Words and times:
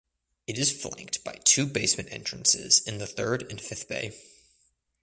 It 0.47 0.57
is 0.57 0.71
flanked 0.71 1.23
by 1.23 1.35
two 1.43 1.67
basement 1.67 2.09
entrances 2.11 2.79
in 2.79 2.97
the 2.97 3.05
third 3.05 3.45
and 3.51 3.61
fifth 3.61 3.87
bay. 3.87 4.17